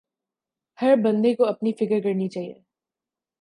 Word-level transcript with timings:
ہر 0.79 0.95
بندے 1.03 1.33
کو 1.35 1.45
اپنی 1.45 1.71
فکر 1.73 2.01
کرنی 2.03 2.27
چاہئے 2.29 2.53